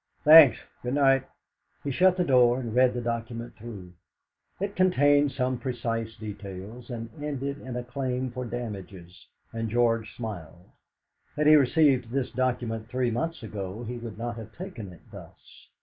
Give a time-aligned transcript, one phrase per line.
[0.23, 0.57] "Thanks.
[0.81, 1.27] Good night!"
[1.83, 3.93] He shut the door, and read the document through.
[4.59, 10.71] It contained some precise details, and ended in a claim for damages, and George smiled.
[11.35, 15.67] Had he received this document three months ago, he would not have taken it thus.